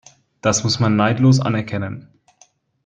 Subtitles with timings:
[0.41, 2.09] Das muss man neidlos anerkennen.